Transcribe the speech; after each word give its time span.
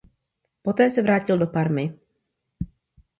Poté 0.61 0.89
se 0.89 1.01
vrátil 1.01 1.37
do 1.37 1.47
Parmy. 1.47 1.99